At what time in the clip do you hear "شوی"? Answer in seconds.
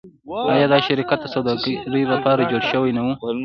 2.71-2.91